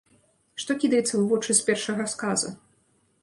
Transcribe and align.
Што 0.63 0.75
кідаецца 0.83 1.09
ў 1.17 1.21
вочы 1.33 1.51
з 1.59 1.65
першага 1.67 2.03
сказа? 2.13 2.49